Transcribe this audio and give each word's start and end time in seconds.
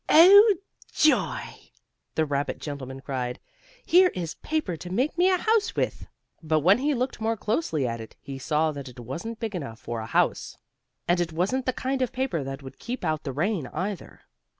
"Oh, 0.09 0.55
joy!" 0.91 1.43
the 2.15 2.25
rabbit 2.25 2.57
gentleman 2.57 3.01
cried. 3.01 3.39
"Here 3.85 4.07
is 4.15 4.33
paper 4.33 4.75
to 4.75 4.89
make 4.89 5.15
me 5.15 5.29
a 5.29 5.37
house 5.37 5.75
with." 5.75 6.07
But 6.41 6.61
when 6.61 6.79
he 6.79 6.95
looked 6.95 7.21
more 7.21 7.37
closely 7.37 7.85
at 7.87 8.01
it, 8.01 8.15
he 8.19 8.39
saw 8.39 8.71
that 8.71 8.89
it 8.89 8.99
wasn't 8.99 9.39
big 9.39 9.53
enough 9.53 9.77
for 9.77 9.99
a 9.99 10.07
house, 10.07 10.57
and 11.07 11.19
it 11.19 11.31
wasn't 11.31 11.67
the 11.67 11.71
kind 11.73 12.01
of 12.01 12.11
paper 12.11 12.43
that 12.43 12.63
would 12.63 12.79
keep 12.79 13.05
out 13.05 13.21
the 13.21 13.31
rain, 13.31 13.67
either. 13.67 14.21